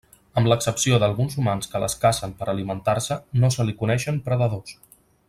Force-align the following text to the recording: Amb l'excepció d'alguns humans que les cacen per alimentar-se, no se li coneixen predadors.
Amb 0.39 0.47
l'excepció 0.51 0.99
d'alguns 1.03 1.35
humans 1.41 1.69
que 1.73 1.81
les 1.85 1.97
cacen 2.05 2.33
per 2.39 2.47
alimentar-se, 2.55 3.19
no 3.45 3.55
se 3.57 3.67
li 3.69 3.77
coneixen 3.83 4.19
predadors. 4.31 4.79